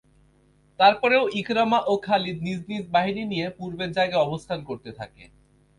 তারপরেও 0.79 1.23
ইকরামা 1.41 1.79
ও 1.87 1.93
খালিদ 2.05 2.37
নিজ 2.41 2.59
নিজ 2.69 2.83
বাহিনী 2.95 3.23
নিয়ে 3.31 3.47
পূর্বের 3.57 3.91
জায়গায় 3.91 4.23
অবস্থান 4.23 4.59
করতে 4.69 4.89
থাকে। 4.99 5.23